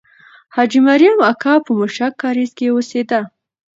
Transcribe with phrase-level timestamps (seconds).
[0.55, 3.19] حاجي مریم اکا په موشک کارېز کې اوسېده.